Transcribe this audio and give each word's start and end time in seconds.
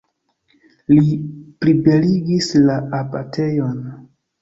Li 0.93 1.03
plibeligis 1.65 2.51
la 2.67 2.81
abatejon. 3.05 3.81